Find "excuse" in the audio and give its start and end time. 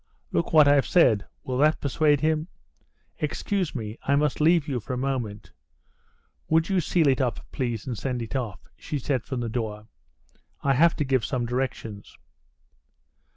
3.19-3.75